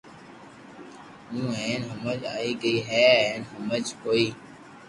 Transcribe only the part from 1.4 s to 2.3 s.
ھين ھمج